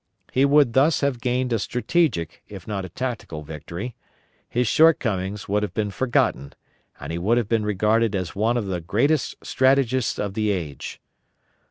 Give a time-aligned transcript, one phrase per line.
[0.31, 3.93] He would thus have gained a strategic if not a tactical victory;
[4.49, 6.53] his shortcomings would have been forgotten,
[6.99, 10.99] and he would have been regarded as one of the greatest strategists of the age.